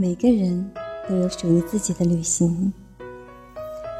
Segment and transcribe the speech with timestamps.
[0.00, 0.66] 每个人
[1.06, 2.72] 都有属于自己的旅行，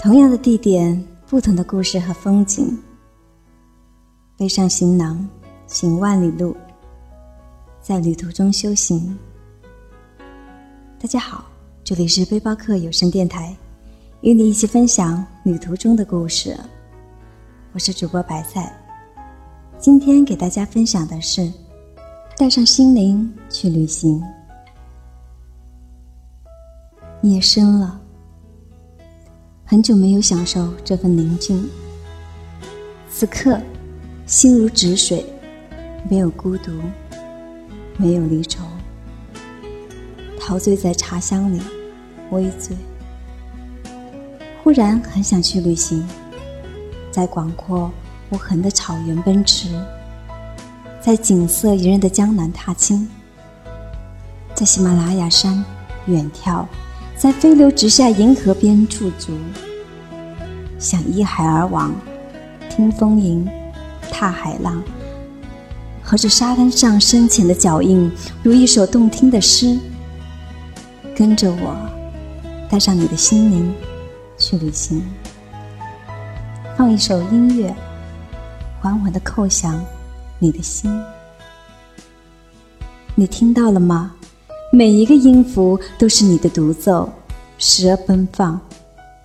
[0.00, 2.78] 同样的地点，不同的故事和风景。
[4.36, 5.28] 背上行囊，
[5.66, 6.56] 行万里路，
[7.82, 9.18] 在旅途中修行。
[11.00, 11.46] 大家好，
[11.82, 13.56] 这里是背包客有声电台，
[14.20, 16.56] 与你一起分享旅途中的故事。
[17.72, 18.72] 我是主播白菜，
[19.80, 21.52] 今天给大家分享的是。
[22.36, 24.22] 带上心灵去旅行。
[27.22, 28.00] 夜深了，
[29.64, 31.68] 很久没有享受这份宁静。
[33.10, 33.60] 此刻，
[34.24, 35.26] 心如止水，
[36.08, 36.70] 没有孤独，
[37.96, 38.62] 没有离愁，
[40.38, 41.60] 陶醉在茶香里，
[42.30, 42.76] 微醉。
[44.62, 46.06] 忽然很想去旅行，
[47.10, 47.90] 在广阔
[48.30, 49.68] 无痕的草原奔驰。
[51.00, 53.08] 在景色宜人的江南踏青，
[54.54, 55.64] 在喜马拉雅山
[56.06, 56.64] 远眺，
[57.18, 59.32] 在飞流直下银河边驻足，
[60.78, 61.92] 想依海而往，
[62.70, 63.44] 听风吟，
[64.08, 64.80] 踏海浪，
[66.00, 68.08] 和着沙滩上深浅的脚印，
[68.40, 69.76] 如一首动听的诗。
[71.16, 71.76] 跟着我，
[72.70, 73.74] 带上你的心灵
[74.38, 75.04] 去旅行。
[76.76, 77.74] 放一首音乐，
[78.80, 79.84] 缓缓的叩响。
[80.38, 81.02] 你的心，
[83.16, 84.12] 你听到了吗？
[84.70, 87.08] 每一个音符都是你的独奏，
[87.56, 88.60] 时而奔放，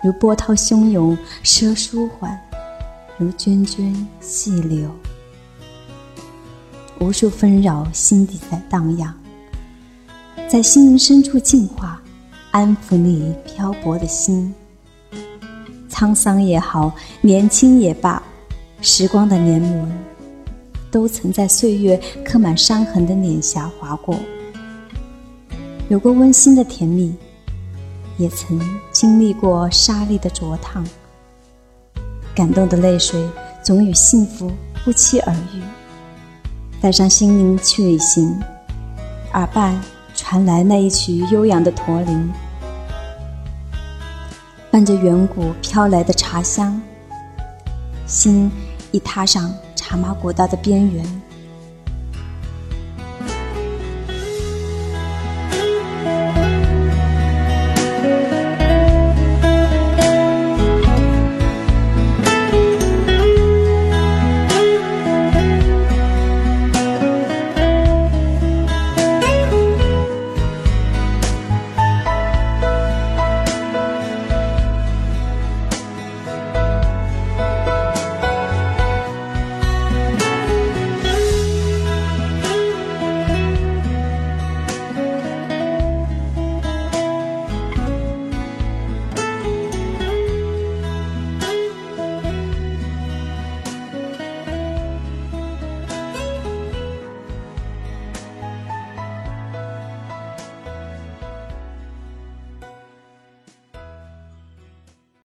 [0.00, 2.38] 如波涛汹涌；时而舒缓，
[3.18, 4.88] 如涓涓细流。
[7.00, 9.12] 无数纷扰，心底在荡漾，
[10.48, 12.00] 在心灵深处净化，
[12.52, 14.54] 安抚你漂泊的心。
[15.90, 18.22] 沧桑也好，年轻也罢，
[18.80, 19.92] 时光的年轮。
[20.88, 24.14] 都曾在岁月刻满伤痕的脸颊划过，
[25.92, 27.14] 有过温馨的甜蜜，
[28.16, 28.58] 也曾
[28.92, 30.82] 经历过沙砾的灼烫。
[32.34, 33.28] 感动的泪水
[33.62, 34.50] 总与幸福
[34.82, 35.62] 不期而遇。
[36.80, 38.40] 带上心灵去旅行，
[39.34, 39.78] 耳畔
[40.14, 42.32] 传来那一曲悠扬的驼铃，
[44.70, 46.80] 伴着远古飘来的茶香，
[48.06, 48.50] 心
[48.92, 49.52] 已踏上。
[49.76, 51.22] 茶马古道的边缘，